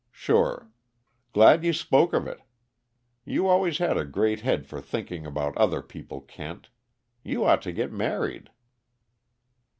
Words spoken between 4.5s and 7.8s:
for thinking about other people, Kent. You ought to